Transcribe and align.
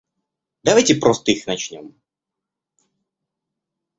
Давайте 0.63 0.95
просто 0.95 1.31
их 1.31 1.45
начнем. 1.45 1.93